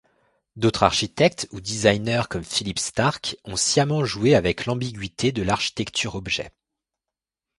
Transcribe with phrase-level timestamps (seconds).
[0.55, 6.49] D'autres architectes ou Designers comme Philippe Starck, ont sciemment joué avec l'ambiguïté de l'architecture-objet.